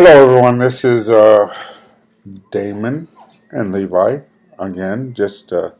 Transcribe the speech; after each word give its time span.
Hello, 0.00 0.28
everyone. 0.28 0.58
This 0.58 0.84
is 0.84 1.10
uh, 1.10 1.52
Damon 2.52 3.08
and 3.50 3.72
Levi 3.72 4.20
again. 4.56 5.12
Just 5.12 5.48
to 5.48 5.74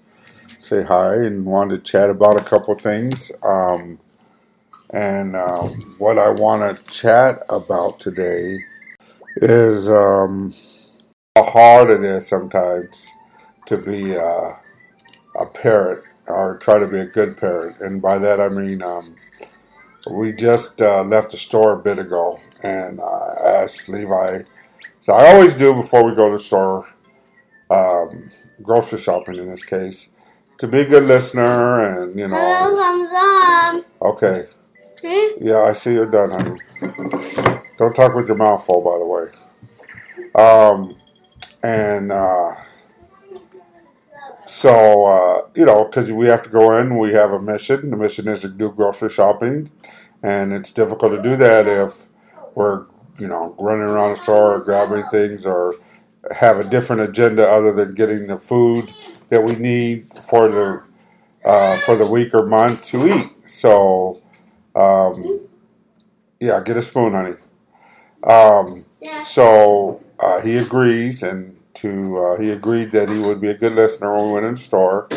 say 0.58 0.82
hi 0.82 1.14
and 1.14 1.46
want 1.46 1.70
to 1.70 1.78
chat 1.78 2.10
about 2.10 2.36
a 2.36 2.42
couple 2.42 2.74
things. 2.74 3.30
Um, 3.44 4.00
and 4.92 5.36
uh, 5.36 5.68
what 5.98 6.18
I 6.18 6.30
want 6.30 6.62
to 6.76 6.82
chat 6.90 7.44
about 7.48 8.00
today 8.00 8.58
is 9.36 9.88
um, 9.88 10.52
how 11.36 11.44
hard 11.44 11.88
it 11.90 12.02
is 12.02 12.26
sometimes 12.26 13.06
to 13.66 13.76
be 13.76 14.16
uh, 14.16 14.50
a 15.38 15.46
parent 15.46 16.02
or 16.26 16.56
try 16.56 16.80
to 16.80 16.88
be 16.88 16.98
a 16.98 17.06
good 17.06 17.36
parent. 17.36 17.78
And 17.78 18.02
by 18.02 18.18
that 18.18 18.40
I 18.40 18.48
mean 18.48 18.82
um, 18.82 19.14
we 20.10 20.32
just 20.32 20.80
uh, 20.80 21.02
left 21.02 21.30
the 21.32 21.36
store 21.36 21.72
a 21.74 21.82
bit 21.82 21.98
ago, 21.98 22.38
and 22.62 23.00
I 23.00 23.62
asked 23.62 23.88
Levi. 23.88 24.42
So 25.00 25.12
I 25.12 25.32
always 25.32 25.54
do 25.54 25.74
before 25.74 26.04
we 26.04 26.14
go 26.14 26.30
to 26.30 26.36
the 26.36 26.42
store, 26.42 26.88
um, 27.70 28.30
grocery 28.62 28.98
shopping 28.98 29.36
in 29.36 29.48
this 29.48 29.64
case, 29.64 30.12
to 30.58 30.66
be 30.66 30.80
a 30.80 30.84
good 30.84 31.04
listener 31.04 32.02
and 32.02 32.18
you 32.18 32.28
know. 32.28 32.36
Hello, 32.36 33.84
Okay. 34.02 34.48
Hmm? 35.02 35.44
Yeah, 35.44 35.62
I 35.62 35.72
see 35.74 35.92
you're 35.92 36.06
done, 36.06 36.30
honey. 36.30 36.60
Don't 37.78 37.94
talk 37.94 38.14
with 38.14 38.26
your 38.26 38.36
mouth 38.36 38.64
full, 38.66 38.80
by 38.80 38.98
the 38.98 39.04
way. 39.04 39.30
Um, 40.34 40.96
and 41.62 42.10
uh, 42.10 42.54
so 44.48 45.06
uh, 45.06 45.48
you 45.54 45.66
know, 45.66 45.84
because 45.86 46.12
we 46.12 46.28
have 46.28 46.42
to 46.42 46.50
go 46.50 46.76
in, 46.78 46.98
we 46.98 47.12
have 47.14 47.32
a 47.32 47.40
mission. 47.40 47.90
The 47.90 47.96
mission 47.96 48.28
is 48.28 48.42
to 48.42 48.48
do 48.48 48.70
grocery 48.72 49.10
shopping, 49.10 49.68
and 50.22 50.52
it's 50.54 50.72
difficult 50.72 51.14
to 51.14 51.22
do 51.22 51.36
that 51.36 51.68
if 51.68 52.06
we're 52.56 52.86
you 53.18 53.28
know 53.28 53.56
running 53.60 53.84
around 53.84 54.10
the 54.12 54.16
store 54.16 54.54
or 54.56 54.60
grabbing 54.64 55.04
things 55.10 55.46
or 55.46 55.76
have 56.38 56.58
a 56.60 56.64
different 56.64 57.02
agenda 57.02 57.48
other 57.48 57.72
than 57.72 57.94
getting 57.94 58.28
the 58.28 58.38
food 58.38 58.92
that 59.30 59.44
we 59.44 59.56
need 59.56 60.08
for 60.18 60.48
the 60.48 60.82
uh, 61.44 61.76
for 61.78 61.96
the 61.96 62.06
week 62.06 62.34
or 62.34 62.46
month 62.46 62.82
to 62.84 63.08
eat. 63.08 63.32
So. 63.48 64.22
Um, 64.76 65.48
yeah, 66.40 66.60
get 66.64 66.76
a 66.76 66.82
spoon, 66.82 67.14
honey. 67.14 67.36
Um, 68.24 68.86
so 69.24 70.02
uh, 70.20 70.42
he 70.42 70.58
agrees, 70.58 71.22
and 71.24 71.57
to 71.80 72.18
uh, 72.18 72.40
he 72.40 72.50
agreed 72.50 72.92
that 72.92 73.08
he 73.08 73.18
would 73.20 73.40
be 73.40 73.48
a 73.48 73.54
good 73.54 73.72
listener 73.74 74.14
when 74.14 74.26
we 74.26 74.32
went 74.32 74.46
in 74.46 74.54
the 74.54 74.60
store, 74.60 75.08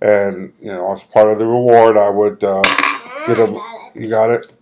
and 0.00 0.52
you 0.60 0.72
know, 0.72 0.92
as 0.92 1.02
part 1.04 1.30
of 1.32 1.38
the 1.38 1.46
reward, 1.46 1.96
I 1.96 2.08
would 2.10 2.42
uh, 2.44 2.62
get 3.26 3.38
him. 3.38 3.58
You 3.94 4.08
got 4.08 4.30
it. 4.30 4.52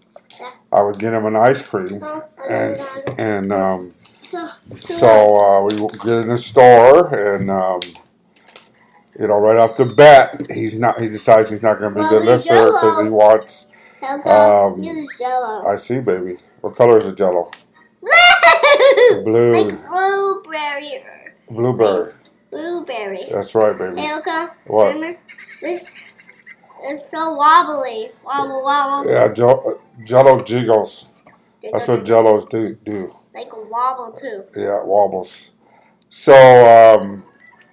I 0.72 0.82
would 0.82 0.98
get 0.98 1.12
him 1.12 1.24
an 1.26 1.36
ice 1.36 1.62
cream, 1.66 2.02
and 2.50 2.78
and 3.18 3.52
um, 3.52 3.94
So, 4.22 4.48
so 4.76 5.36
uh, 5.36 5.60
we 5.62 5.76
get 5.98 6.18
in 6.24 6.28
the 6.28 6.38
store, 6.38 7.08
and 7.14 7.50
um, 7.50 7.80
you 9.18 9.26
know, 9.28 9.38
right 9.38 9.56
off 9.56 9.76
the 9.76 9.86
bat, 9.86 10.46
he's 10.50 10.78
not. 10.78 11.00
He 11.00 11.08
decides 11.08 11.50
he's 11.50 11.62
not 11.62 11.78
going 11.78 11.94
to 11.94 12.00
be 12.00 12.04
a 12.04 12.08
good 12.08 12.24
listener 12.24 12.66
because 12.66 13.02
he 13.02 13.08
wants. 13.08 13.70
Um. 14.24 14.82
I 15.66 15.76
see, 15.76 16.00
baby. 16.00 16.36
What 16.60 16.76
color 16.76 16.98
is 16.98 17.04
the 17.04 17.14
Jello? 17.14 17.50
Blue. 19.24 19.52
like 19.52 19.88
blueberry. 19.90 21.02
Blueberry. 21.50 22.12
Blueberry. 22.50 23.24
That's 23.30 23.54
right, 23.54 23.76
baby. 23.76 24.00
Helga, 24.00 24.54
What? 24.66 24.94
remember? 24.94 25.18
This 25.60 25.84
it's 26.82 27.10
so 27.10 27.34
wobbly. 27.34 28.10
Wobble, 28.24 28.62
wobble. 28.62 29.10
Yeah, 29.10 29.28
Jello, 29.32 29.80
Jello 30.04 30.42
jiggles. 30.42 31.12
That's 31.72 31.88
what 31.88 32.04
Jellos 32.04 32.48
do. 32.48 32.76
Do 32.84 33.10
Like 33.34 33.48
wobble 33.70 34.12
too. 34.12 34.44
yeah, 34.54 34.80
it 34.80 34.86
wobbles. 34.86 35.50
So 36.10 36.34
um, 36.34 37.24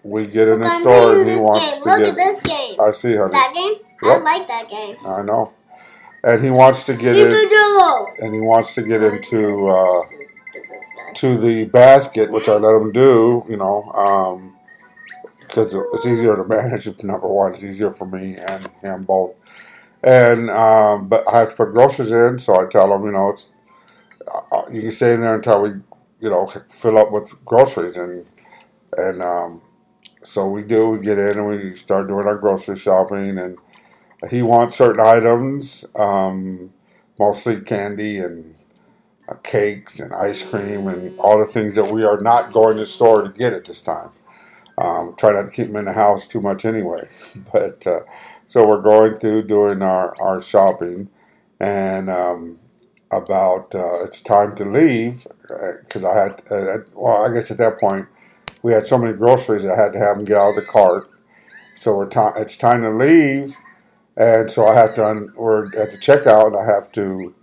we 0.03 0.25
get 0.27 0.47
in 0.47 0.59
the 0.61 0.65
Look, 0.65 0.73
I'm 0.73 0.81
store 0.81 1.19
and 1.21 1.29
he 1.29 1.35
wants 1.35 1.75
game. 1.75 1.83
to 1.83 1.89
Look 1.89 1.99
get. 1.99 2.07
at 2.09 2.15
this 2.15 2.41
game. 2.41 2.81
I 2.81 2.91
see, 2.91 3.15
honey. 3.15 3.31
that 3.33 3.53
game? 3.53 3.73
I 4.03 4.17
like 4.17 4.47
that 4.47 4.67
game. 4.69 4.95
I 5.05 5.21
know. 5.21 5.53
And 6.23 6.43
he 6.43 6.49
wants 6.49 6.85
to 6.85 6.95
get 6.95 7.15
in, 7.17 7.49
Jello. 7.49 8.07
and 8.19 8.33
he 8.33 8.39
wants 8.41 8.73
to 8.75 8.81
get 8.81 9.03
into 9.03 9.67
uh, 9.67 10.03
to 11.23 11.37
the 11.37 11.65
basket, 11.65 12.31
which 12.31 12.49
I 12.49 12.55
let 12.55 12.75
him 12.81 12.91
do. 12.91 13.43
You 13.49 13.57
know, 13.57 14.51
because 15.39 15.75
it's 15.93 16.05
easier 16.05 16.35
to 16.35 16.43
manage. 16.43 16.87
Number 17.03 17.27
one, 17.27 17.53
it's 17.53 17.63
easier 17.63 17.91
for 17.91 18.05
me 18.05 18.35
and 18.37 18.69
him 18.81 19.03
both. 19.03 19.35
And 20.03 20.49
um, 20.49 21.07
but 21.07 21.23
I 21.27 21.39
have 21.39 21.49
to 21.51 21.55
put 21.55 21.73
groceries 21.73 22.11
in, 22.11 22.39
so 22.39 22.59
I 22.59 22.69
tell 22.69 22.93
him, 22.93 23.05
you 23.05 23.11
know, 23.11 23.29
it's 23.29 23.53
uh, 24.51 24.63
you 24.71 24.81
can 24.81 24.91
stay 24.91 25.13
in 25.13 25.21
there 25.21 25.35
until 25.35 25.61
we, 25.61 25.69
you 26.19 26.29
know, 26.29 26.47
fill 26.69 26.97
up 26.97 27.11
with 27.11 27.33
groceries, 27.45 27.97
and 27.97 28.25
and 28.97 29.23
um, 29.23 29.61
so 30.23 30.47
we 30.49 30.63
do. 30.63 30.91
We 30.91 30.99
get 31.05 31.19
in 31.19 31.39
and 31.39 31.47
we 31.47 31.75
start 31.75 32.07
doing 32.07 32.27
our 32.27 32.37
grocery 32.37 32.77
shopping, 32.77 33.37
and 33.37 33.57
he 34.29 34.41
wants 34.41 34.75
certain 34.75 35.01
items, 35.01 35.85
um, 35.95 36.73
mostly 37.19 37.61
candy 37.61 38.19
and 38.19 38.55
cakes 39.43 39.99
and 39.99 40.13
ice 40.13 40.43
cream 40.49 40.87
and 40.87 41.19
all 41.19 41.39
the 41.39 41.45
things 41.51 41.75
that 41.75 41.91
we 41.91 42.03
are 42.05 42.21
not 42.21 42.53
going 42.53 42.77
to 42.77 42.85
store 42.85 43.23
to 43.23 43.29
get 43.29 43.53
at 43.53 43.65
this 43.65 43.81
time. 43.81 44.09
Um, 44.77 45.15
try 45.17 45.33
not 45.33 45.43
to 45.43 45.51
keep 45.51 45.67
them 45.67 45.77
in 45.77 45.85
the 45.85 45.93
house 45.93 46.27
too 46.27 46.41
much 46.41 46.65
anyway. 46.65 47.09
But 47.53 47.87
uh, 47.87 48.01
so 48.45 48.67
we're 48.67 48.81
going 48.81 49.13
through 49.15 49.43
doing 49.47 49.81
our, 49.83 50.15
our 50.21 50.41
shopping, 50.41 51.09
and 51.59 52.09
um, 52.09 52.59
about 53.11 53.75
uh, 53.75 54.03
it's 54.03 54.21
time 54.21 54.55
to 54.57 54.65
leave 54.65 55.27
because 55.81 56.05
I 56.05 56.15
had 56.17 56.43
uh, 56.51 56.79
well, 56.95 57.25
I 57.29 57.33
guess 57.33 57.51
at 57.51 57.57
that 57.59 57.79
point 57.79 58.07
we 58.63 58.73
had 58.73 58.85
so 58.85 58.97
many 58.97 59.13
groceries 59.17 59.65
I 59.65 59.75
had 59.75 59.93
to 59.93 59.99
have 59.99 60.17
them 60.17 60.25
get 60.25 60.37
out 60.37 60.51
of 60.51 60.55
the 60.57 60.63
cart. 60.63 61.09
So 61.75 61.97
we're 61.97 62.07
ti 62.09 62.21
it's 62.37 62.57
time 62.57 62.83
to 62.83 62.91
leave, 62.91 63.57
and 64.17 64.51
so 64.51 64.67
I 64.67 64.75
have 64.75 64.93
to 64.95 65.05
un- 65.07 65.33
we're 65.37 65.67
at 65.67 65.91
the 65.91 65.97
checkout. 65.99 66.47
and 66.47 66.57
I 66.57 66.65
have 66.65 66.91
to 66.93 67.35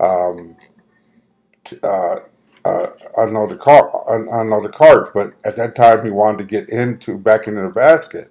um, 0.00 0.56
uh, 1.82 2.16
uh, 2.64 2.86
unload 3.16 3.50
the 3.50 3.56
cart, 3.56 3.92
un- 4.08 4.28
unload 4.30 4.64
the 4.64 4.68
cart. 4.68 5.12
But 5.14 5.34
at 5.44 5.56
that 5.56 5.74
time, 5.74 6.04
he 6.04 6.10
wanted 6.10 6.38
to 6.38 6.44
get 6.44 6.68
into 6.68 7.18
back 7.18 7.46
into 7.46 7.62
the 7.62 7.70
basket, 7.70 8.30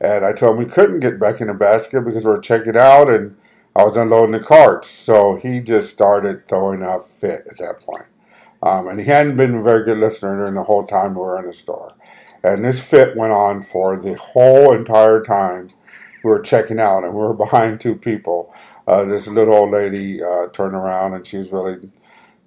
and 0.00 0.24
I 0.24 0.32
told 0.32 0.58
him 0.58 0.64
we 0.64 0.70
couldn't 0.70 1.00
get 1.00 1.18
back 1.18 1.40
in 1.40 1.48
the 1.48 1.54
basket 1.54 2.04
because 2.04 2.24
we 2.24 2.30
are 2.32 2.40
checking 2.40 2.76
out, 2.76 3.10
and 3.10 3.36
I 3.74 3.84
was 3.84 3.96
unloading 3.96 4.32
the 4.32 4.40
carts. 4.40 4.88
So 4.88 5.36
he 5.36 5.60
just 5.60 5.90
started 5.90 6.48
throwing 6.48 6.82
a 6.82 7.00
fit 7.00 7.46
at 7.50 7.58
that 7.58 7.80
point. 7.80 8.06
Um, 8.62 8.88
and 8.88 8.98
he 8.98 9.06
hadn't 9.06 9.36
been 9.36 9.56
a 9.56 9.62
very 9.62 9.84
good 9.84 9.98
listener 9.98 10.36
during 10.36 10.54
the 10.54 10.64
whole 10.64 10.86
time 10.86 11.14
we 11.14 11.20
were 11.20 11.38
in 11.38 11.46
the 11.46 11.52
store. 11.52 11.94
And 12.42 12.64
this 12.64 12.80
fit 12.80 13.16
went 13.16 13.32
on 13.32 13.62
for 13.62 13.98
the 13.98 14.14
whole 14.14 14.74
entire 14.74 15.22
time 15.22 15.72
we 16.22 16.30
were 16.30 16.40
checking 16.40 16.80
out, 16.80 17.04
and 17.04 17.14
we 17.14 17.20
were 17.20 17.34
behind 17.44 17.80
two 17.80 17.94
people. 17.94 18.52
Uh, 18.86 19.04
this 19.04 19.28
little 19.28 19.54
old 19.54 19.72
lady 19.72 20.22
uh, 20.22 20.46
turned 20.48 20.74
around, 20.74 21.14
and 21.14 21.26
she 21.26 21.38
was 21.38 21.52
really, 21.52 21.90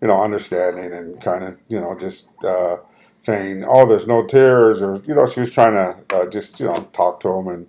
you 0.02 0.08
know, 0.08 0.22
understanding 0.22 0.94
and 0.94 1.22
kind 1.22 1.44
of, 1.44 1.58
you 1.68 1.80
know, 1.80 1.98
just 1.98 2.32
uh, 2.44 2.78
saying, 3.18 3.64
"Oh, 3.68 3.86
there's 3.88 4.08
no 4.08 4.26
tears," 4.26 4.82
or 4.82 5.02
you 5.06 5.16
know, 5.16 5.26
she 5.26 5.42
was 5.42 5.52
trying 5.52 5.74
to 5.74 6.16
uh, 6.16 6.26
just, 6.28 6.60
you 6.60 6.68
know, 6.68 6.88
talk 6.94 7.20
to 7.22 7.30
him 7.30 7.48
and 7.48 7.68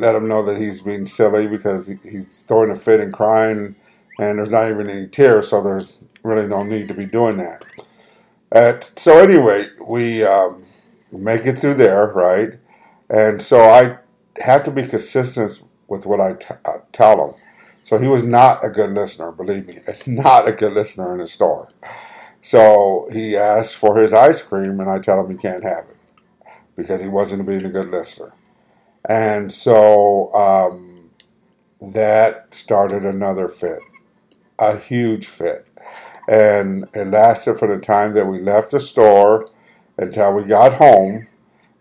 let 0.00 0.14
him 0.14 0.28
know 0.28 0.44
that 0.44 0.58
he's 0.58 0.82
being 0.82 1.06
silly 1.06 1.46
because 1.46 1.86
he, 1.88 1.98
he's 2.02 2.40
throwing 2.42 2.70
a 2.70 2.74
fit 2.74 3.00
and 3.00 3.12
crying, 3.12 3.76
and 4.18 4.38
there's 4.38 4.50
not 4.50 4.70
even 4.70 4.88
any 4.88 5.06
tears, 5.06 5.48
so 5.48 5.62
there's 5.62 6.02
really 6.22 6.46
no 6.46 6.62
need 6.62 6.88
to 6.88 6.94
be 6.94 7.06
doing 7.06 7.36
that. 7.38 7.64
Uh, 8.52 8.78
so 8.80 9.18
anyway, 9.18 9.68
we 9.86 10.24
um, 10.24 10.64
make 11.12 11.46
it 11.46 11.58
through 11.58 11.74
there, 11.74 12.06
right? 12.08 12.54
And 13.08 13.40
so 13.42 13.62
I 13.62 13.98
have 14.42 14.62
to 14.64 14.70
be 14.70 14.86
consistent 14.86 15.62
with 15.88 16.06
what 16.06 16.20
I 16.20 16.36
uh, 16.64 16.78
tell 16.92 17.28
him. 17.30 17.40
So 17.90 17.98
he 17.98 18.06
was 18.06 18.22
not 18.22 18.64
a 18.64 18.68
good 18.70 18.94
listener, 18.94 19.32
believe 19.32 19.66
me, 19.66 19.78
not 20.06 20.46
a 20.46 20.52
good 20.52 20.74
listener 20.74 21.12
in 21.12 21.18
the 21.18 21.26
store. 21.26 21.66
So 22.40 23.08
he 23.12 23.36
asked 23.36 23.74
for 23.74 23.98
his 23.98 24.12
ice 24.12 24.42
cream, 24.42 24.78
and 24.78 24.88
I 24.88 25.00
tell 25.00 25.20
him 25.20 25.28
he 25.28 25.36
can't 25.36 25.64
have 25.64 25.86
it 25.90 25.96
because 26.76 27.00
he 27.00 27.08
wasn't 27.08 27.48
being 27.48 27.64
a 27.64 27.68
good 27.68 27.88
listener. 27.88 28.32
And 29.08 29.50
so 29.50 30.32
um, 30.32 31.10
that 31.80 32.54
started 32.54 33.04
another 33.04 33.48
fit, 33.48 33.80
a 34.60 34.78
huge 34.78 35.26
fit. 35.26 35.66
And 36.28 36.88
it 36.94 37.08
lasted 37.08 37.58
for 37.58 37.66
the 37.66 37.82
time 37.82 38.14
that 38.14 38.26
we 38.26 38.40
left 38.40 38.70
the 38.70 38.78
store 38.78 39.50
until 39.98 40.32
we 40.34 40.44
got 40.44 40.74
home. 40.74 41.26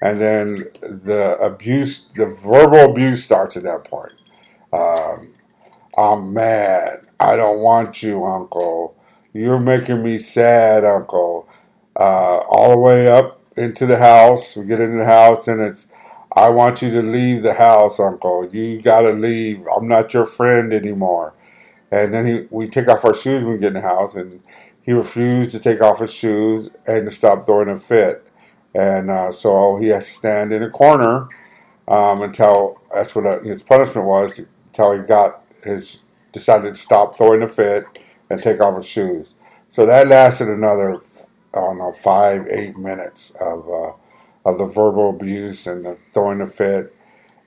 And 0.01 0.19
then 0.19 0.65
the 0.81 1.37
abuse, 1.39 2.09
the 2.15 2.25
verbal 2.25 2.89
abuse 2.89 3.23
starts 3.23 3.55
at 3.55 3.61
that 3.61 3.83
point. 3.83 4.13
Um, 4.73 5.33
I'm 5.99 6.33
mad. 6.33 7.07
I 7.19 7.35
don't 7.35 7.59
want 7.59 8.01
you, 8.01 8.23
Uncle. 8.23 8.97
You're 9.33 9.59
making 9.59 10.01
me 10.01 10.17
sad, 10.17 10.85
Uncle. 10.85 11.45
Uh, 11.93 12.37
all 12.49 12.71
the 12.71 12.77
way 12.77 13.11
up 13.11 13.41
into 13.57 13.85
the 13.85 13.97
house. 13.97 14.55
We 14.55 14.63
get 14.63 14.79
into 14.79 14.99
the 14.99 15.05
house 15.05 15.49
and 15.49 15.59
it's, 15.59 15.91
I 16.33 16.47
want 16.47 16.81
you 16.81 16.89
to 16.91 17.01
leave 17.01 17.43
the 17.43 17.55
house, 17.55 17.99
Uncle. 17.99 18.47
You 18.49 18.81
gotta 18.81 19.11
leave. 19.11 19.67
I'm 19.75 19.89
not 19.89 20.13
your 20.13 20.25
friend 20.25 20.71
anymore. 20.71 21.33
And 21.91 22.13
then 22.13 22.25
he, 22.25 22.47
we 22.49 22.69
take 22.69 22.87
off 22.87 23.03
our 23.03 23.13
shoes 23.13 23.43
when 23.43 23.53
we 23.53 23.59
get 23.59 23.69
in 23.69 23.73
the 23.73 23.81
house, 23.81 24.15
and 24.15 24.41
he 24.81 24.93
refused 24.93 25.51
to 25.51 25.59
take 25.59 25.81
off 25.81 25.99
his 25.99 26.13
shoes 26.13 26.69
and 26.87 27.07
to 27.07 27.11
stop 27.11 27.43
throwing 27.45 27.67
a 27.67 27.75
fit. 27.77 28.25
And 28.75 29.09
uh, 29.09 29.31
so 29.31 29.77
he 29.77 29.87
has 29.87 30.05
to 30.05 30.11
stand 30.11 30.53
in 30.53 30.61
a 30.61 30.69
corner 30.69 31.27
um, 31.87 32.21
until 32.21 32.79
that's 32.93 33.15
what 33.15 33.25
uh, 33.25 33.39
his 33.41 33.63
punishment 33.63 34.07
was 34.07 34.39
until 34.67 34.93
he 34.93 35.01
got 35.01 35.43
his 35.63 36.03
decided 36.31 36.73
to 36.73 36.79
stop 36.79 37.15
throwing 37.15 37.41
a 37.41 37.47
fit 37.47 37.85
and 38.29 38.41
take 38.41 38.61
off 38.61 38.77
his 38.77 38.87
shoes. 38.87 39.35
So 39.67 39.85
that 39.85 40.07
lasted 40.07 40.47
another 40.47 41.01
I 41.53 41.59
don't 41.59 41.77
know 41.77 41.91
five 41.91 42.47
eight 42.47 42.75
minutes 42.77 43.35
of 43.41 43.67
uh, 43.69 43.93
of 44.45 44.57
the 44.57 44.65
verbal 44.65 45.09
abuse 45.09 45.67
and 45.67 45.85
the 45.85 45.97
throwing 46.13 46.41
a 46.41 46.47
fit. 46.47 46.95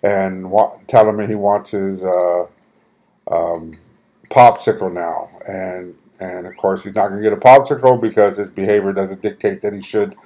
And 0.05 0.51
wa- 0.51 0.79
telling 0.89 1.17
me 1.17 1.29
he 1.29 1.37
wants 1.37 1.71
his 1.71 2.05
uh, 2.05 2.47
um, 3.31 3.79
popsicle 4.31 4.93
now. 4.93 5.29
And 5.47 5.97
and 6.21 6.47
of 6.47 6.57
course 6.57 6.85
he's 6.85 6.95
not 6.95 7.09
going 7.09 7.23
to 7.23 7.29
get 7.29 7.37
a 7.37 7.41
popsicle 7.41 8.01
because 8.01 8.37
his 8.37 8.51
behavior 8.51 8.93
doesn't 8.93 9.23
dictate 9.23 9.63
that 9.63 9.73
he 9.73 9.83
should 9.83 10.17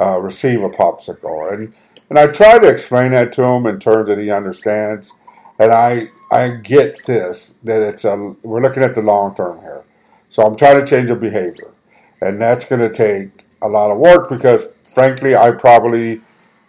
uh, 0.00 0.18
receive 0.18 0.62
a 0.62 0.70
popsicle. 0.70 1.52
And 1.52 1.74
and 2.08 2.18
I 2.18 2.28
try 2.28 2.58
to 2.58 2.68
explain 2.68 3.10
that 3.10 3.32
to 3.34 3.44
him 3.44 3.66
in 3.66 3.78
terms 3.78 4.08
that 4.08 4.18
he 4.18 4.30
understands 4.30 5.12
and 5.58 5.72
I 5.72 6.10
I 6.30 6.50
get 6.50 7.04
this 7.06 7.58
that 7.64 7.82
it's 7.82 8.04
a 8.04 8.16
we're 8.42 8.60
looking 8.60 8.82
at 8.82 8.94
the 8.94 9.02
long 9.02 9.34
term 9.34 9.58
here 9.60 9.84
so 10.28 10.44
I'm 10.44 10.56
trying 10.56 10.84
to 10.84 10.86
change 10.88 11.08
the 11.08 11.16
behavior 11.16 11.72
and 12.20 12.40
that's 12.40 12.64
going 12.64 12.80
to 12.80 12.90
take 12.90 13.46
a 13.62 13.68
lot 13.68 13.90
of 13.90 13.98
work 13.98 14.28
because 14.28 14.68
frankly 14.84 15.34
I 15.34 15.50
probably 15.52 16.20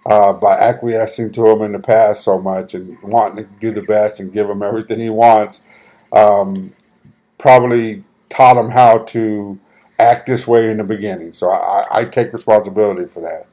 uh, 0.06 0.34
by 0.34 0.58
acquiescing 0.58 1.32
to 1.34 1.48
him 1.48 1.62
in 1.62 1.74
the 1.74 1.80
past 1.80 2.24
so 2.24 2.40
much 2.42 2.74
and 2.74 2.98
wanting 3.04 3.46
to 3.46 3.50
do 3.60 3.72
the 3.72 3.82
best 3.82 4.20
and 4.20 4.34
give 4.34 4.50
him 4.50 4.64
everything 4.64 5.00
he 5.00 5.10
wants 5.10 5.66
um, 6.12 6.74
probably 7.38 8.04
taught 8.30 8.58
him 8.58 8.72
how 8.72 9.00
to 9.00 9.60
act 10.00 10.28
this 10.28 10.48
way 10.48 10.72
in 10.72 10.78
the 10.78 10.84
beginning. 10.84 11.34
So 11.34 11.52
I, 11.52 11.86
I 11.92 12.06
take 12.06 12.32
responsibility 12.34 13.06
for 13.06 13.22
that. 13.22 13.48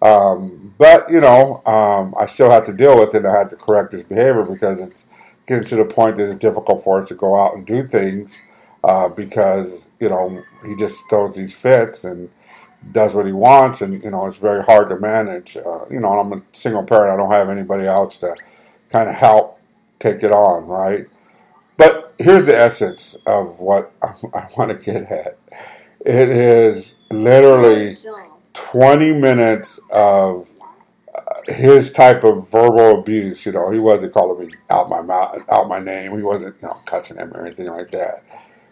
Um, 0.00 0.74
but 0.78 1.10
you 1.10 1.20
know, 1.20 1.62
um, 1.66 2.14
I 2.20 2.26
still 2.26 2.50
have 2.50 2.64
to 2.64 2.72
deal 2.72 2.98
with 2.98 3.14
it. 3.14 3.26
I 3.26 3.36
had 3.36 3.50
to 3.50 3.56
correct 3.56 3.92
his 3.92 4.02
behavior 4.02 4.44
because 4.44 4.80
it's 4.80 5.08
getting 5.46 5.64
to 5.64 5.76
the 5.76 5.84
point 5.84 6.16
that 6.16 6.26
it's 6.26 6.36
difficult 6.36 6.84
for 6.84 7.00
us 7.00 7.08
to 7.08 7.14
go 7.14 7.40
out 7.40 7.56
and 7.56 7.66
do 7.66 7.82
things 7.86 8.42
uh, 8.84 9.08
because 9.08 9.90
you 10.00 10.08
know 10.08 10.42
he 10.64 10.76
just 10.76 11.08
throws 11.10 11.36
these 11.36 11.54
fits 11.54 12.04
and 12.04 12.30
does 12.92 13.14
what 13.14 13.26
he 13.26 13.32
wants, 13.32 13.80
and 13.80 14.02
you 14.02 14.10
know 14.10 14.26
it's 14.26 14.36
very 14.36 14.62
hard 14.62 14.88
to 14.90 14.96
manage. 14.98 15.56
Uh, 15.56 15.84
you 15.90 16.00
know, 16.00 16.12
I'm 16.20 16.32
a 16.32 16.42
single 16.52 16.84
parent; 16.84 17.12
I 17.12 17.16
don't 17.16 17.32
have 17.32 17.48
anybody 17.50 17.86
else 17.86 18.18
to 18.18 18.34
kind 18.90 19.08
of 19.08 19.16
help 19.16 19.58
take 19.98 20.22
it 20.22 20.32
on, 20.32 20.66
right? 20.66 21.06
But 21.76 22.14
here's 22.18 22.46
the 22.46 22.56
essence 22.56 23.16
of 23.26 23.58
what 23.60 23.92
I, 24.02 24.12
I 24.34 24.48
want 24.56 24.78
to 24.78 24.84
get 24.84 25.10
at. 25.10 25.38
It 26.06 26.28
is 26.28 27.00
literally 27.10 27.96
20 28.58 29.12
minutes 29.12 29.80
of 29.90 30.52
uh, 31.14 31.52
his 31.52 31.92
type 31.92 32.24
of 32.24 32.50
verbal 32.50 32.98
abuse. 32.98 33.46
You 33.46 33.52
know, 33.52 33.70
he 33.70 33.78
wasn't 33.78 34.12
calling 34.12 34.46
me 34.46 34.54
out 34.68 34.90
my 34.90 35.00
mouth, 35.00 35.38
out 35.50 35.68
my 35.68 35.78
name. 35.78 36.16
He 36.16 36.22
wasn't, 36.22 36.56
you 36.60 36.68
know, 36.68 36.76
cussing 36.84 37.18
him 37.18 37.32
or 37.32 37.46
anything 37.46 37.68
like 37.68 37.90
that. 37.90 38.24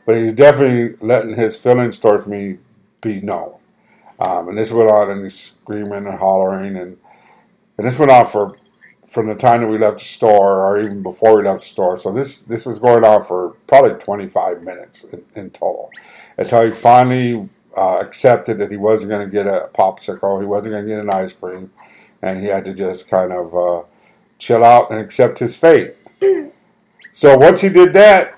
But 0.05 0.17
he's 0.17 0.33
definitely 0.33 0.97
letting 1.01 1.35
his 1.35 1.57
feelings 1.57 1.99
towards 1.99 2.27
me 2.27 2.59
be 3.01 3.21
known. 3.21 3.55
Um, 4.19 4.49
and 4.49 4.59
this 4.59 4.73
went 4.73 4.91
on, 4.91 5.11
and 5.11 5.23
he's 5.23 5.39
screaming 5.39 6.07
and 6.07 6.19
hollering, 6.19 6.77
and 6.77 6.97
and 7.79 7.87
this 7.87 7.99
went 7.99 8.11
on 8.11 8.27
for 8.27 8.57
from 9.07 9.29
the 9.29 9.35
time 9.35 9.61
that 9.61 9.69
we 9.69 9.79
left 9.79 9.99
the 9.99 10.05
store, 10.05 10.65
or 10.67 10.81
even 10.81 11.03
before 11.03 11.37
we 11.37 11.47
left 11.47 11.61
the 11.61 11.67
store. 11.67 11.97
So 11.97 12.11
this 12.13 12.43
this 12.45 12.67
was 12.67 12.79
going 12.79 13.05
on 13.05 13.25
for 13.25 13.51
probably 13.67 13.99
25 13.99 14.63
minutes 14.63 15.05
in, 15.05 15.25
in 15.35 15.51
total, 15.51 15.91
until 16.37 16.65
he 16.65 16.73
finally 16.73 17.49
uh, 17.77 17.99
accepted 18.01 18.59
that 18.59 18.71
he 18.71 18.77
wasn't 18.77 19.11
going 19.11 19.27
to 19.27 19.33
get 19.33 19.47
a 19.47 19.69
popsicle, 19.75 20.41
he 20.41 20.47
wasn't 20.47 20.73
going 20.75 20.85
to 20.85 20.91
get 20.91 21.01
an 21.01 21.11
ice 21.11 21.33
cream, 21.33 21.71
and 22.23 22.41
he 22.41 22.47
had 22.47 22.65
to 22.65 22.75
just 22.75 23.09
kind 23.09 23.33
of 23.33 23.55
uh, 23.55 23.83
chill 24.39 24.65
out 24.65 24.91
and 24.91 25.01
accept 25.01 25.39
his 25.39 25.57
fate. 25.57 25.95
so 27.13 27.37
once 27.37 27.61
he 27.61 27.69
did 27.69 27.93
that, 27.93 28.37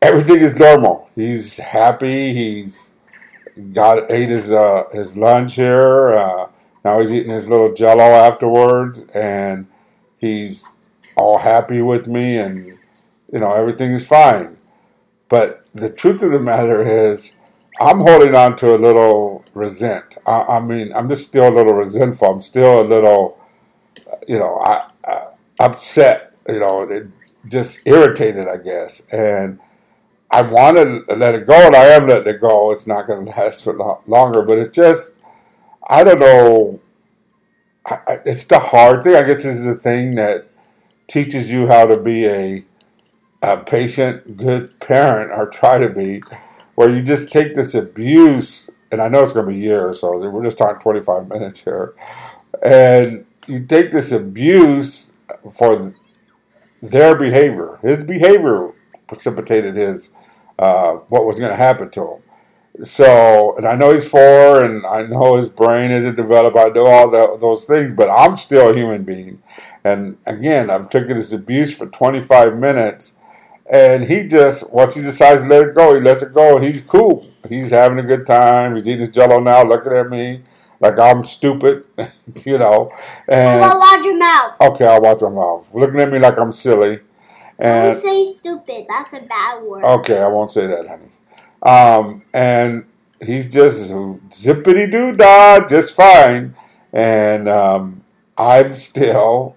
everything 0.00 0.36
is 0.36 0.56
normal. 0.56 1.10
He's 1.14 1.56
happy. 1.56 2.34
He's 2.34 2.92
got 3.72 4.10
ate 4.10 4.28
his 4.28 4.52
uh, 4.52 4.84
his 4.92 5.16
lunch 5.16 5.54
here. 5.54 6.14
Uh, 6.14 6.48
now 6.84 7.00
he's 7.00 7.12
eating 7.12 7.32
his 7.32 7.48
little 7.48 7.72
Jello 7.74 8.02
afterwards, 8.02 9.06
and 9.14 9.66
he's 10.18 10.64
all 11.16 11.38
happy 11.38 11.82
with 11.82 12.06
me, 12.06 12.38
and 12.38 12.78
you 13.32 13.40
know 13.40 13.52
everything 13.54 13.92
is 13.92 14.06
fine. 14.06 14.56
But 15.28 15.64
the 15.74 15.90
truth 15.90 16.22
of 16.22 16.30
the 16.30 16.38
matter 16.38 16.82
is, 16.82 17.36
I'm 17.80 18.00
holding 18.00 18.34
on 18.34 18.56
to 18.56 18.74
a 18.74 18.78
little 18.78 19.44
resent. 19.54 20.16
I, 20.26 20.42
I 20.42 20.60
mean, 20.60 20.92
I'm 20.94 21.08
just 21.08 21.26
still 21.28 21.48
a 21.48 21.54
little 21.54 21.74
resentful. 21.74 22.28
I'm 22.34 22.40
still 22.40 22.80
a 22.80 22.86
little, 22.86 23.38
you 24.28 24.38
know, 24.38 24.56
I, 24.58 24.90
I, 25.06 25.26
upset. 25.60 26.34
You 26.48 26.60
know, 26.60 27.10
just 27.48 27.86
irritated, 27.86 28.48
I 28.48 28.58
guess, 28.58 29.06
and 29.12 29.58
I 30.30 30.42
want 30.42 30.76
to 30.76 31.14
let 31.16 31.34
it 31.34 31.46
go, 31.46 31.66
and 31.66 31.76
I 31.76 31.86
am 31.86 32.08
letting 32.08 32.34
it 32.34 32.40
go. 32.40 32.72
It's 32.72 32.86
not 32.86 33.06
going 33.06 33.26
to 33.26 33.30
last 33.32 33.64
for 33.64 33.74
lo- 33.74 34.02
longer, 34.06 34.42
but 34.42 34.58
it's 34.58 34.74
just, 34.74 35.16
I 35.88 36.04
don't 36.04 36.20
know. 36.20 36.80
I, 37.86 38.20
it's 38.24 38.44
the 38.44 38.58
hard 38.58 39.02
thing. 39.02 39.16
I 39.16 39.22
guess 39.22 39.42
this 39.44 39.56
is 39.58 39.66
a 39.66 39.76
thing 39.76 40.16
that 40.16 40.48
teaches 41.08 41.50
you 41.52 41.68
how 41.68 41.86
to 41.86 42.00
be 42.00 42.26
a, 42.26 42.64
a 43.42 43.58
patient, 43.58 44.36
good 44.36 44.78
parent, 44.80 45.30
or 45.32 45.46
try 45.48 45.78
to 45.78 45.88
be, 45.88 46.22
where 46.76 46.88
you 46.88 47.02
just 47.02 47.32
take 47.32 47.54
this 47.54 47.74
abuse, 47.74 48.70
and 48.92 49.02
I 49.02 49.08
know 49.08 49.22
it's 49.24 49.32
going 49.32 49.46
to 49.46 49.52
be 49.52 49.58
years, 49.58 50.00
so 50.00 50.16
we're 50.16 50.44
just 50.44 50.58
talking 50.58 50.80
25 50.80 51.28
minutes 51.30 51.64
here, 51.64 51.94
and 52.62 53.26
you 53.48 53.66
take 53.66 53.90
this 53.92 54.12
abuse 54.12 55.14
for 55.52 55.94
their 56.80 57.16
behavior. 57.16 57.78
His 57.82 58.04
behavior 58.04 58.72
precipitated 59.08 59.74
his 59.74 60.14
uh, 60.58 60.94
what 61.08 61.26
was 61.26 61.38
going 61.38 61.50
to 61.50 61.56
happen 61.56 61.90
to 61.90 62.00
him. 62.00 62.22
So, 62.82 63.56
and 63.56 63.66
I 63.66 63.74
know 63.74 63.94
he's 63.94 64.08
four, 64.08 64.62
and 64.62 64.84
I 64.84 65.02
know 65.04 65.36
his 65.36 65.48
brain 65.48 65.90
isn't 65.90 66.16
developed. 66.16 66.56
I 66.56 66.68
know 66.68 66.86
all 66.86 67.38
those 67.38 67.64
things, 67.64 67.94
but 67.94 68.10
I'm 68.10 68.36
still 68.36 68.70
a 68.70 68.76
human 68.76 69.02
being. 69.02 69.42
And 69.82 70.18
again, 70.26 70.68
I've 70.68 70.90
taken 70.90 71.16
this 71.16 71.32
abuse 71.32 71.74
for 71.74 71.86
25 71.86 72.58
minutes, 72.58 73.14
and 73.70 74.04
he 74.04 74.26
just 74.26 74.72
once 74.72 74.94
he 74.94 75.02
decides 75.02 75.42
to 75.42 75.48
let 75.48 75.68
it 75.68 75.74
go, 75.74 75.94
he 75.94 76.00
lets 76.00 76.22
it 76.22 76.32
go, 76.32 76.56
and 76.56 76.64
he's 76.64 76.80
cool. 76.80 77.26
He's 77.48 77.70
having 77.70 77.98
a 77.98 78.02
good 78.02 78.26
time. 78.26 78.74
He's 78.76 78.86
eating 78.88 79.00
his 79.00 79.10
Jello 79.10 79.40
now, 79.40 79.62
looking 79.62 79.92
at 79.92 80.08
me 80.08 80.42
like 80.80 80.98
I'm 80.98 81.24
stupid, 81.24 81.84
you 82.44 82.58
know. 82.58 82.92
And 83.28 83.60
well, 83.60 83.78
watch 83.78 84.04
your 84.04 84.18
mouth. 84.18 84.60
okay, 84.60 84.86
I'll 84.86 85.00
watch 85.00 85.20
my 85.20 85.30
mouth. 85.30 85.68
Looking 85.74 86.00
at 86.00 86.10
me 86.10 86.18
like 86.18 86.38
I'm 86.38 86.52
silly. 86.52 87.00
And 87.58 87.98
Don't 87.98 88.02
say 88.02 88.24
stupid. 88.24 88.86
That's 88.88 89.12
a 89.14 89.20
bad 89.20 89.62
word. 89.62 89.84
Okay, 89.84 90.20
I 90.20 90.28
won't 90.28 90.50
say 90.50 90.66
that, 90.66 90.86
honey. 90.86 91.10
Um, 91.62 92.22
and 92.34 92.84
he's 93.24 93.52
just 93.52 93.90
zippity 93.90 94.90
doo 94.90 95.16
dah, 95.16 95.66
just 95.66 95.94
fine. 95.94 96.54
And 96.92 97.48
um, 97.48 98.04
I'm 98.36 98.72
still 98.74 99.56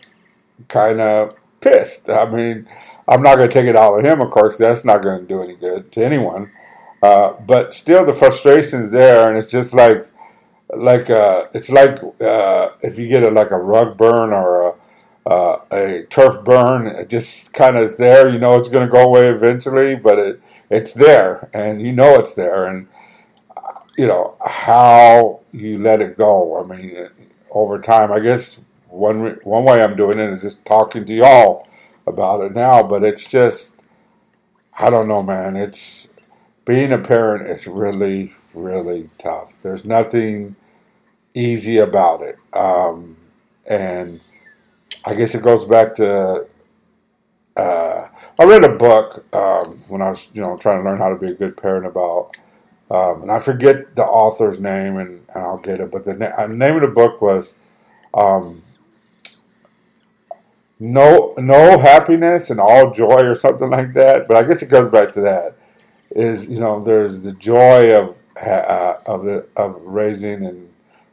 kind 0.67 1.01
of 1.01 1.35
pissed. 1.59 2.09
I 2.09 2.25
mean, 2.29 2.67
I'm 3.09 3.23
not 3.23 3.37
going 3.37 3.49
to 3.49 3.53
take 3.53 3.67
it 3.67 3.75
out 3.75 3.93
on 3.93 4.05
him, 4.05 4.21
of 4.21 4.29
course. 4.29 4.57
That's 4.57 4.85
not 4.85 5.01
going 5.01 5.21
to 5.21 5.27
do 5.27 5.41
any 5.41 5.55
good 5.55 5.91
to 5.93 6.05
anyone. 6.05 6.51
Uh, 7.01 7.33
but 7.33 7.73
still, 7.73 8.05
the 8.05 8.13
frustration's 8.13 8.91
there, 8.91 9.27
and 9.27 9.37
it's 9.37 9.49
just 9.49 9.73
like, 9.73 10.07
like 10.73 11.09
uh, 11.09 11.45
it's 11.53 11.69
like 11.69 12.03
uh, 12.21 12.69
if 12.81 12.99
you 12.99 13.07
get 13.07 13.23
a, 13.23 13.29
like 13.29 13.51
a 13.51 13.57
rug 13.57 13.97
burn 13.97 14.31
or 14.31 14.69
a 14.69 14.73
uh, 15.25 15.61
a 15.71 16.05
turf 16.09 16.43
burn. 16.43 16.87
It 16.87 17.09
just 17.09 17.53
kind 17.53 17.77
of 17.77 17.83
is 17.83 17.95
there. 17.97 18.27
You 18.29 18.39
know 18.39 18.55
it's 18.55 18.69
going 18.69 18.87
to 18.87 18.91
go 18.91 19.03
away 19.03 19.29
eventually, 19.29 19.95
but 19.95 20.19
it 20.19 20.41
it's 20.69 20.93
there, 20.93 21.49
and 21.53 21.85
you 21.85 21.93
know 21.93 22.15
it's 22.19 22.33
there. 22.33 22.65
And 22.65 22.87
you 23.97 24.07
know 24.07 24.37
how 24.45 25.41
you 25.51 25.77
let 25.77 26.01
it 26.01 26.17
go. 26.17 26.61
I 26.61 26.67
mean, 26.67 27.09
over 27.51 27.79
time, 27.79 28.11
I 28.11 28.19
guess 28.19 28.61
one 28.87 29.39
one 29.43 29.63
way 29.63 29.83
I'm 29.83 29.95
doing 29.95 30.19
it 30.19 30.29
is 30.31 30.41
just 30.41 30.65
talking 30.65 31.05
to 31.05 31.13
y'all 31.13 31.67
about 32.09 32.41
it 32.41 32.53
now. 32.53 32.83
But 32.83 33.03
it's 33.03 33.29
just 33.31 33.79
I 34.79 34.89
don't 34.89 35.07
know, 35.07 35.23
man. 35.23 35.55
It's 35.55 36.15
being 36.65 36.91
a 36.91 36.97
parent 36.99 37.47
is 37.47 37.67
really 37.67 38.33
really 38.53 39.09
tough. 39.17 39.59
There's 39.61 39.85
nothing 39.85 40.55
easy 41.33 41.77
about 41.77 42.21
it, 42.21 42.37
um, 42.53 43.17
and 43.69 44.21
I 45.05 45.15
guess 45.15 45.35
it 45.35 45.43
goes 45.43 45.65
back 45.65 45.95
to. 45.95 46.47
Uh, 47.57 48.07
I 48.39 48.43
read 48.45 48.63
a 48.63 48.69
book 48.75 49.25
um, 49.35 49.83
when 49.89 50.01
I 50.01 50.09
was, 50.09 50.29
you 50.33 50.41
know, 50.41 50.55
trying 50.57 50.81
to 50.81 50.89
learn 50.89 50.99
how 50.99 51.09
to 51.09 51.15
be 51.17 51.27
a 51.27 51.33
good 51.33 51.57
parent 51.57 51.85
about, 51.85 52.37
um, 52.89 53.23
and 53.23 53.31
I 53.31 53.39
forget 53.39 53.95
the 53.95 54.05
author's 54.05 54.61
name, 54.61 54.97
and, 54.97 55.25
and 55.35 55.43
I'll 55.43 55.57
get 55.57 55.81
it. 55.81 55.91
But 55.91 56.05
the 56.05 56.13
na- 56.13 56.31
uh, 56.37 56.47
name 56.47 56.75
of 56.75 56.81
the 56.81 56.87
book 56.87 57.21
was 57.21 57.55
um, 58.13 58.63
"No 60.79 61.33
No 61.37 61.77
Happiness 61.79 62.49
and 62.49 62.59
All 62.59 62.91
Joy" 62.91 63.23
or 63.25 63.35
something 63.35 63.69
like 63.69 63.93
that. 63.93 64.27
But 64.27 64.37
I 64.37 64.43
guess 64.43 64.61
it 64.61 64.69
goes 64.69 64.89
back 64.91 65.11
to 65.13 65.21
that. 65.21 65.55
Is 66.11 66.49
you 66.49 66.59
know, 66.59 66.83
there's 66.83 67.21
the 67.21 67.33
joy 67.33 67.95
of 67.95 68.17
uh, 68.45 68.95
of 69.05 69.27
of 69.55 69.81
raising 69.83 70.45
and 70.45 70.69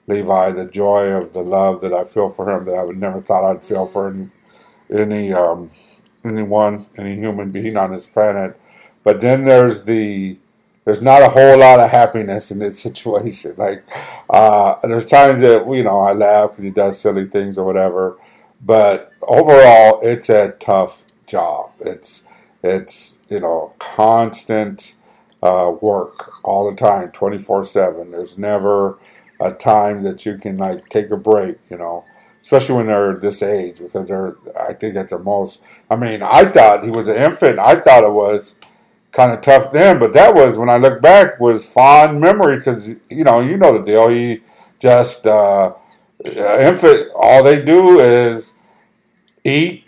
Levi, 0.06 0.50
the 0.52 0.66
joy 0.66 1.06
of 1.08 1.32
the 1.32 1.42
love 1.42 1.80
that 1.80 1.92
I 1.92 2.04
feel 2.04 2.28
for 2.28 2.50
him 2.50 2.64
that 2.66 2.74
I 2.74 2.82
would 2.82 2.96
never 2.98 3.20
thought 3.20 3.48
I'd 3.50 3.64
feel 3.64 3.86
for 3.86 4.08
any 4.08 4.28
any 4.90 5.32
um, 5.32 5.70
anyone, 6.24 6.86
any 6.96 7.16
human 7.16 7.50
being 7.50 7.76
on 7.76 7.92
this 7.92 8.06
planet. 8.06 8.58
But 9.04 9.20
then 9.20 9.44
there's 9.44 9.84
the 9.84 10.38
there's 10.84 11.02
not 11.02 11.22
a 11.22 11.28
whole 11.30 11.58
lot 11.58 11.80
of 11.80 11.90
happiness 11.90 12.50
in 12.50 12.58
this 12.58 12.78
situation. 12.86 13.54
Like 13.56 13.84
uh, 14.30 14.76
there's 14.82 15.06
times 15.06 15.40
that 15.40 15.66
you 15.68 15.82
know 15.82 16.00
I 16.00 16.12
laugh 16.12 16.50
because 16.50 16.64
he 16.64 16.70
does 16.70 16.98
silly 16.98 17.26
things 17.26 17.58
or 17.58 17.64
whatever, 17.64 18.16
but 18.60 19.12
overall 19.22 20.00
it's 20.02 20.28
a 20.28 20.50
tough 20.58 21.04
job. 21.26 21.72
It's 21.80 22.28
it's 22.62 23.22
you 23.28 23.40
know 23.40 23.74
constant 23.78 24.96
uh, 25.42 25.72
work 25.80 26.44
all 26.44 26.70
the 26.70 26.76
time, 26.76 27.10
twenty 27.12 27.38
four 27.38 27.64
seven. 27.64 28.10
There's 28.10 28.38
never 28.38 28.98
a 29.40 29.52
time 29.52 30.02
that 30.02 30.24
you 30.24 30.38
can 30.38 30.56
like 30.56 30.88
take 30.88 31.10
a 31.10 31.16
break. 31.16 31.58
You 31.70 31.78
know 31.78 32.04
especially 32.46 32.76
when 32.76 32.86
they're 32.86 33.16
this 33.16 33.42
age, 33.42 33.80
because 33.80 34.08
they're, 34.08 34.36
I 34.68 34.72
think 34.72 34.94
at 34.94 35.08
their 35.08 35.18
most. 35.18 35.64
I 35.90 35.96
mean, 35.96 36.22
I 36.22 36.44
thought 36.44 36.84
he 36.84 36.90
was 36.92 37.08
an 37.08 37.16
infant. 37.16 37.58
I 37.58 37.74
thought 37.74 38.04
it 38.04 38.12
was 38.12 38.60
kind 39.10 39.32
of 39.32 39.40
tough 39.40 39.72
then, 39.72 39.98
but 39.98 40.12
that 40.12 40.32
was 40.32 40.56
when 40.56 40.68
I 40.68 40.76
look 40.76 41.02
back 41.02 41.40
was 41.40 41.68
fond 41.68 42.20
memory 42.20 42.58
because 42.58 42.88
you 42.88 43.24
know 43.24 43.40
you 43.40 43.56
know 43.56 43.76
the 43.76 43.84
deal. 43.84 44.08
He 44.10 44.42
just 44.78 45.26
uh, 45.26 45.72
infant. 46.24 47.10
All 47.14 47.42
they 47.42 47.62
do 47.62 48.00
is 48.00 48.54
eat, 49.44 49.84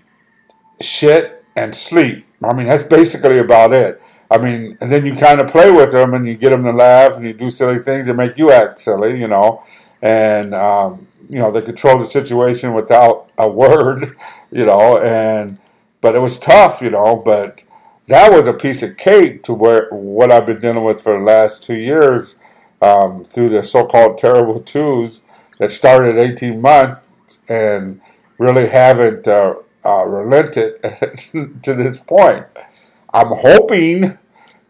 shit, 0.81 1.45
and 1.57 1.75
sleep. 1.75 2.27
I 2.43 2.53
mean 2.53 2.67
that's 2.67 2.85
basically 2.85 3.39
about 3.39 3.73
it. 3.73 4.01
I 4.31 4.39
mean, 4.39 4.77
and 4.81 4.93
then 4.93 5.07
you 5.07 5.15
kind 5.15 5.41
of 5.41 5.49
play 5.49 5.71
with 5.71 5.93
them 5.93 6.13
and 6.15 6.27
you 6.27 6.37
get 6.37 6.51
them 6.51 6.65
to 6.65 6.73
laugh 6.73 7.17
and 7.17 7.25
you 7.27 7.33
do 7.33 7.51
silly 7.51 7.79
things 7.79 8.07
that 8.07 8.15
make 8.15 8.37
you 8.37 8.53
act 8.53 8.79
silly, 8.79 9.19
you 9.19 9.27
know. 9.27 9.63
And 10.03 10.55
um, 10.55 11.09
you 11.29 11.39
know, 11.39 11.51
they 11.51 11.63
control 11.63 11.99
the 11.99 12.07
situation 12.07 12.75
without 12.75 13.31
a 13.39 13.49
word, 13.49 14.17
you 14.53 14.65
know, 14.65 14.99
and 14.99 15.59
but 16.01 16.15
it 16.15 16.21
was 16.21 16.39
tough, 16.39 16.81
you 16.81 16.91
know, 16.91 17.17
but 17.17 17.65
that 18.07 18.33
was 18.33 18.49
a 18.49 18.53
piece 18.53 18.83
of 18.83 18.97
cake 18.97 19.43
to 19.45 19.55
where 19.55 19.89
what 19.91 20.31
I've 20.31 20.47
been 20.47 20.61
dealing 20.61 20.85
with 20.85 21.03
for 21.03 21.19
the 21.19 21.25
last 21.25 21.63
two 21.63 21.75
years 21.75 22.37
um, 22.81 23.25
through 23.25 23.51
the 23.51 23.63
so-called 23.63 24.19
terrible 24.19 24.61
twos 24.61 25.23
that 25.59 25.71
started 25.71 26.17
18 26.17 26.61
months 26.61 27.09
and 27.49 28.01
really 28.39 28.69
haven't 28.69 29.29
uh, 29.29 29.55
uh, 29.85 30.05
relented 30.05 30.83
to 31.63 31.75
this 31.75 32.01
point. 32.01 32.47
I'm 33.13 33.29
hoping 33.29 34.19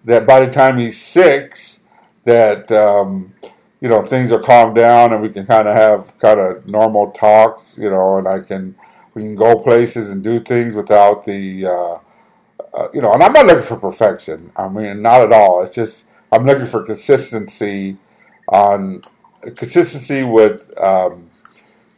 that 0.05 0.27
by 0.27 0.45
the 0.45 0.51
time 0.51 0.79
he's 0.79 1.01
six, 1.01 1.85
that 2.25 2.71
um, 2.73 3.35
you 3.81 3.89
know 3.89 4.05
things 4.05 4.33
are 4.33 4.41
calmed 4.41 4.75
down 4.75 5.13
and 5.13 5.23
we 5.23 5.29
can 5.29 5.47
kind 5.47 5.69
of 5.69 5.75
have 5.75 6.19
kind 6.19 6.41
of 6.41 6.69
normal 6.71 7.11
talks 7.13 7.79
you 7.79 7.89
know 7.89 8.19
and 8.19 8.27
i 8.27 8.39
can 8.39 8.75
we 9.15 9.23
can 9.23 9.35
go 9.35 9.59
places 9.59 10.11
and 10.11 10.23
do 10.23 10.41
things 10.41 10.75
without 10.75 11.25
the 11.25 11.65
uh, 11.67 11.95
uh, 12.77 12.89
you 12.93 13.01
know 13.01 13.13
and 13.13 13.23
i'm 13.23 13.33
not 13.33 13.47
looking 13.47 13.63
for 13.63 13.77
perfection 13.77 14.51
i 14.57 14.69
mean 14.69 15.01
not 15.03 15.21
at 15.21 15.33
all 15.33 15.63
it's 15.63 15.75
just 15.75 16.11
i'm 16.33 16.45
looking 16.45 16.67
for 16.67 16.83
consistency 16.83 17.97
on 18.49 19.01
consistency 19.43 20.23
with 20.23 20.71
um, 20.83 21.31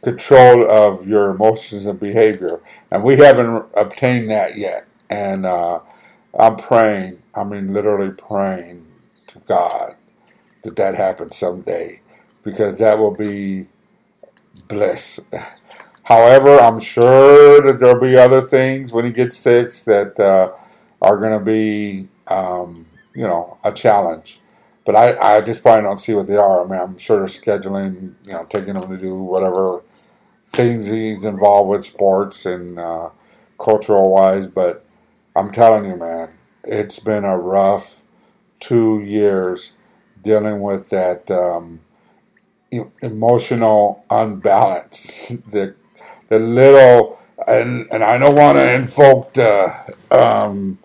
control 0.03 0.69
of 0.69 1.07
your 1.07 1.31
emotions 1.31 1.85
and 1.85 1.99
behavior 1.99 2.61
and 2.91 3.03
we 3.03 3.17
haven't 3.17 3.65
obtained 3.75 4.29
that 4.29 4.57
yet 4.57 4.87
and 5.09 5.45
uh, 5.45 5.79
i'm 6.39 6.55
praying 6.55 7.21
i 7.35 7.43
mean 7.43 7.73
literally 7.73 8.11
praying 8.11 8.85
to 9.27 9.39
god 9.41 9.95
that 10.63 10.75
that 10.75 10.95
happens 10.95 11.37
someday 11.37 12.01
because 12.43 12.79
that 12.79 12.97
will 12.99 13.15
be 13.15 13.67
bliss. 14.67 15.19
However, 16.03 16.59
I'm 16.59 16.79
sure 16.79 17.61
that 17.61 17.79
there'll 17.79 18.01
be 18.01 18.17
other 18.17 18.41
things 18.41 18.91
when 18.91 19.05
he 19.05 19.11
gets 19.11 19.37
sick 19.37 19.69
that 19.85 20.19
uh, 20.19 20.51
are 21.01 21.17
going 21.17 21.37
to 21.37 21.45
be, 21.45 22.09
um, 22.27 22.87
you 23.15 23.25
know, 23.27 23.57
a 23.63 23.71
challenge. 23.71 24.40
But 24.85 24.95
I, 24.95 25.37
I 25.37 25.41
just 25.41 25.61
probably 25.61 25.83
don't 25.83 25.99
see 25.99 26.13
what 26.13 26.27
they 26.27 26.37
are. 26.37 26.65
I 26.65 26.69
mean, 26.69 26.79
I'm 26.79 26.97
sure 26.97 27.17
they're 27.17 27.27
scheduling, 27.27 28.15
you 28.23 28.31
know, 28.31 28.45
taking 28.45 28.73
them 28.73 28.89
to 28.89 28.97
do 28.97 29.15
whatever 29.15 29.81
things 30.49 30.87
he's 30.87 31.25
involved 31.25 31.69
with, 31.69 31.85
sports 31.85 32.45
and 32.45 32.79
uh, 32.79 33.09
cultural 33.59 34.11
wise. 34.11 34.47
But 34.47 34.85
I'm 35.35 35.51
telling 35.51 35.85
you, 35.85 35.95
man, 35.97 36.29
it's 36.63 36.99
been 36.99 37.25
a 37.25 37.37
rough 37.37 38.01
two 38.59 39.01
years 39.01 39.73
dealing 40.23 40.61
with 40.61 40.89
that 40.89 41.31
um, 41.31 41.81
emotional 43.01 44.05
unbalance, 44.09 45.27
the 45.51 45.75
the 46.29 46.39
little 46.39 47.19
and 47.47 47.87
and 47.91 48.03
I 48.03 48.17
don't 48.17 48.35
want 48.35 48.57
to 48.57 48.73
invoke 48.73 49.33
the 49.33 49.73
um, 50.11 50.79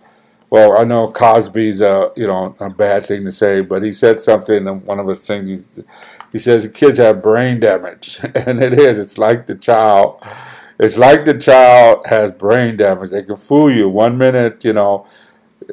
well 0.57 0.79
I 0.79 0.85
know 0.85 1.09
Cosby's 1.09 1.81
a 1.81 2.13
you 2.17 2.27
know 2.27 2.57
a 2.61 2.71
bad 2.71 3.07
thing 3.07 3.25
to 3.25 3.31
say, 3.31 3.61
but 3.61 3.83
he 3.83 3.93
said 3.93 4.21
something 4.21 4.67
in 4.67 4.85
one 4.85 4.99
of 4.99 5.07
his 5.07 5.27
things. 5.27 5.81
He 6.33 6.39
says 6.39 6.69
kids 6.75 6.99
have 6.99 7.23
brain 7.23 7.61
damage, 7.61 8.21
and 8.35 8.63
it 8.63 8.73
is. 8.75 8.99
It's 8.99 9.19
like 9.19 9.47
the 9.47 9.55
child. 9.55 10.23
It's 10.79 10.99
like 10.99 11.25
the 11.25 11.39
child 11.39 12.07
has 12.07 12.33
brain 12.33 12.77
damage. 12.77 13.11
They 13.11 13.23
can 13.23 13.37
fool 13.37 13.71
you 13.73 13.89
one 13.89 14.19
minute, 14.19 14.65
you 14.65 14.73
know 14.73 15.07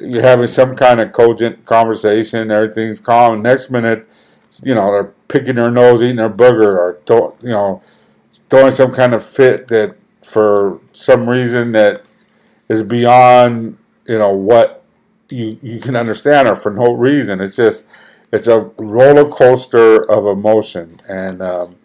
you're 0.01 0.21
having 0.21 0.47
some 0.47 0.75
kind 0.75 0.99
of 0.99 1.11
cogent 1.11 1.65
conversation, 1.65 2.51
everything's 2.51 2.99
calm. 2.99 3.41
Next 3.41 3.69
minute, 3.69 4.07
you 4.61 4.73
know, 4.73 4.91
they're 4.91 5.13
picking 5.27 5.55
their 5.55 5.71
nose, 5.71 6.01
eating 6.01 6.17
their 6.17 6.29
burger, 6.29 6.79
or 6.79 6.99
you 7.41 7.49
know, 7.49 7.81
throwing 8.49 8.71
some 8.71 8.91
kind 8.91 9.13
of 9.13 9.23
fit 9.23 9.67
that 9.67 9.95
for 10.23 10.79
some 10.93 11.29
reason 11.29 11.73
that 11.73 12.03
is 12.69 12.81
beyond 12.81 13.77
you 14.07 14.19
know 14.19 14.31
what 14.31 14.83
you 15.29 15.57
you 15.61 15.79
can 15.79 15.95
understand, 15.95 16.47
or 16.47 16.55
for 16.55 16.71
no 16.71 16.93
reason. 16.93 17.41
It's 17.41 17.55
just 17.55 17.87
it's 18.31 18.47
a 18.47 18.61
roller 18.77 19.29
coaster 19.29 20.09
of 20.11 20.25
emotion, 20.25 20.97
and 21.09 21.41
um, 21.41 21.75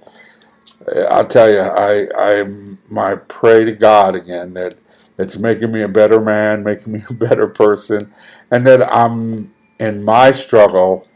I'll 1.10 1.26
tell 1.26 1.50
you, 1.50 1.60
I 1.60 2.08
I 2.16 2.44
my 2.88 3.16
pray 3.16 3.64
to 3.64 3.72
God 3.72 4.14
again 4.14 4.54
that 4.54 4.78
it's 5.18 5.38
making 5.38 5.72
me 5.72 5.82
a 5.82 5.88
better 5.88 6.20
man, 6.20 6.64
making 6.64 6.92
me 6.94 7.02
a 7.08 7.14
better 7.14 7.48
person, 7.48 8.12
and 8.50 8.66
that 8.66 8.82
I'm 8.94 9.54
in 9.78 10.04
my 10.04 10.32
struggle 10.32 11.06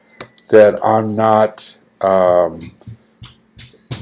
that 0.50 0.84
I'm 0.84 1.16
not 1.16 1.78
um, 2.00 2.60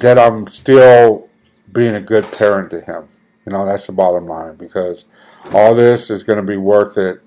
that 0.00 0.18
I'm 0.18 0.46
still 0.48 1.28
being 1.72 1.94
a 1.94 2.00
good 2.00 2.24
parent 2.32 2.70
to 2.70 2.80
him. 2.80 3.08
You 3.46 3.52
know, 3.52 3.66
that's 3.66 3.86
the 3.86 3.92
bottom 3.92 4.26
line 4.26 4.56
because 4.56 5.06
all 5.54 5.74
this 5.74 6.10
is 6.10 6.22
going 6.22 6.38
to 6.38 6.42
be 6.44 6.56
worth 6.56 6.96
it 6.96 7.20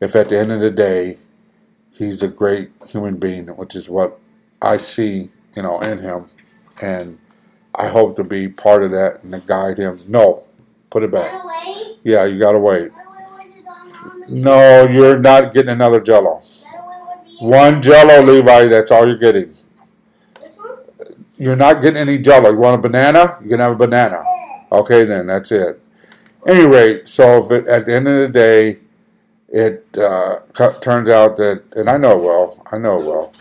if 0.00 0.14
at 0.16 0.28
the 0.28 0.38
end 0.38 0.52
of 0.52 0.60
the 0.60 0.70
day 0.70 1.18
he's 1.92 2.22
a 2.22 2.28
great 2.28 2.70
human 2.86 3.18
being, 3.18 3.46
which 3.48 3.74
is 3.74 3.88
what 3.88 4.18
I 4.62 4.76
see, 4.76 5.30
you 5.54 5.62
know, 5.62 5.80
in 5.80 5.98
him, 5.98 6.30
and 6.80 7.18
I 7.74 7.88
hope 7.88 8.16
to 8.16 8.24
be 8.24 8.48
part 8.48 8.82
of 8.82 8.90
that 8.90 9.22
and 9.22 9.32
to 9.32 9.40
guide 9.40 9.78
him. 9.78 9.98
No, 10.08 10.44
put 10.90 11.02
it 11.02 11.10
back. 11.10 11.32
Yeah, 12.02 12.24
you 12.24 12.38
gotta 12.38 12.58
wait. 12.58 12.90
No, 14.28 14.86
you're 14.86 15.18
not 15.18 15.52
getting 15.52 15.70
another 15.70 16.00
Jello. 16.00 16.42
One 17.40 17.82
Jello, 17.82 18.22
Levi. 18.22 18.66
That's 18.66 18.90
all 18.90 19.06
you're 19.06 19.18
getting. 19.18 19.54
You're 21.36 21.56
not 21.56 21.82
getting 21.82 21.96
any 21.96 22.18
Jello. 22.18 22.50
You 22.50 22.58
want 22.58 22.84
a 22.84 22.88
banana? 22.88 23.38
You 23.42 23.48
can 23.50 23.60
have 23.60 23.72
a 23.72 23.76
banana. 23.76 24.22
Okay, 24.70 25.04
then 25.04 25.26
that's 25.26 25.50
it. 25.52 25.80
Any 26.46 26.66
rate, 26.66 27.06
so 27.06 27.44
if 27.44 27.50
it, 27.52 27.66
at 27.66 27.86
the 27.86 27.94
end 27.94 28.08
of 28.08 28.16
the 28.16 28.28
day, 28.28 28.78
it 29.48 29.98
uh, 29.98 30.40
turns 30.80 31.10
out 31.10 31.36
that, 31.36 31.62
and 31.74 31.90
I 31.90 31.96
know 31.96 32.16
well, 32.16 32.62
I 32.72 32.78
know 32.78 32.98
well, 32.98 33.32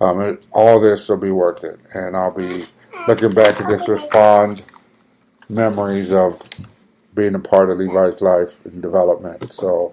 um, 0.00 0.20
it, 0.22 0.44
all 0.52 0.80
this 0.80 1.08
will 1.08 1.18
be 1.18 1.30
worth 1.30 1.62
it, 1.62 1.78
and 1.94 2.16
I'll 2.16 2.30
be 2.30 2.64
looking 3.06 3.32
back 3.32 3.60
at 3.60 3.68
this 3.68 3.86
with 3.86 4.02
fond 4.10 4.62
memories 5.48 6.12
of 6.12 6.42
being 7.14 7.34
a 7.34 7.38
part 7.38 7.70
of 7.70 7.78
Levi's 7.78 8.20
life 8.20 8.64
and 8.64 8.80
development. 8.82 9.52
So, 9.52 9.92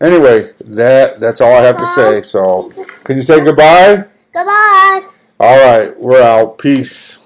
anyway, 0.00 0.52
that 0.60 1.20
that's 1.20 1.40
all 1.40 1.54
I 1.54 1.62
have 1.62 1.78
to 1.78 1.86
say. 1.86 2.22
So, 2.22 2.72
can 3.04 3.16
you 3.16 3.22
say 3.22 3.40
goodbye? 3.44 4.04
Goodbye. 4.32 5.08
All 5.38 5.58
right, 5.66 5.98
we're 5.98 6.22
out. 6.22 6.58
Peace. 6.58 7.25